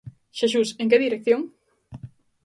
Xesús, 0.39 0.69
en 0.81 0.87
que 0.91 1.03
dirección? 1.05 1.41